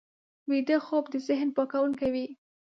ویده 0.49 0.77
خوب 0.85 1.05
د 1.13 1.15
ذهن 1.27 1.47
پاکوونکی 1.57 2.09
وي 2.13 2.25